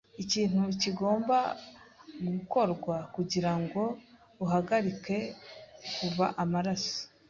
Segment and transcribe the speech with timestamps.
[0.23, 1.37] Ikintu kigomba
[2.29, 3.81] gukorwa kugirango
[4.43, 5.17] uhagarike
[5.95, 6.97] kuva amaraso.